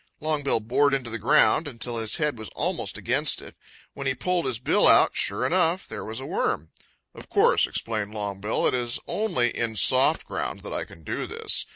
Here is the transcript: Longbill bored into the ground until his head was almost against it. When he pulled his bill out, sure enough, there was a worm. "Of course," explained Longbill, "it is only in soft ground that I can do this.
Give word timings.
Longbill 0.19 0.61
bored 0.61 0.95
into 0.95 1.11
the 1.11 1.19
ground 1.19 1.67
until 1.67 1.99
his 1.99 2.15
head 2.15 2.35
was 2.39 2.49
almost 2.55 2.97
against 2.97 3.39
it. 3.39 3.55
When 3.93 4.07
he 4.07 4.15
pulled 4.15 4.45
his 4.45 4.57
bill 4.57 4.87
out, 4.87 5.15
sure 5.15 5.45
enough, 5.45 5.87
there 5.87 6.03
was 6.03 6.19
a 6.19 6.25
worm. 6.25 6.71
"Of 7.13 7.29
course," 7.29 7.67
explained 7.67 8.11
Longbill, 8.11 8.65
"it 8.67 8.73
is 8.73 8.99
only 9.05 9.55
in 9.55 9.75
soft 9.75 10.25
ground 10.25 10.63
that 10.63 10.73
I 10.73 10.85
can 10.85 11.03
do 11.03 11.27
this. 11.27 11.67